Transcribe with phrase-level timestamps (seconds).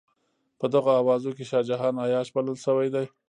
[0.59, 3.05] په دغو اوازو کې شاه جهان عیاش بلل شوی دی.